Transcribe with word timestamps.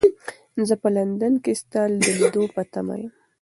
زه 0.67 0.75
په 0.81 0.87
لندن 0.95 1.33
کې 1.43 1.53
ستا 1.61 1.81
د 2.03 2.07
لیدلو 2.19 2.43
په 2.55 2.61
تمه 2.73 2.95
یم. 3.01 3.13